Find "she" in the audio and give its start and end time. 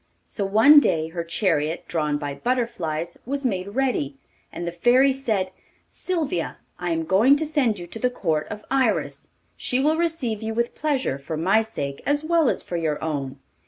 9.55-9.79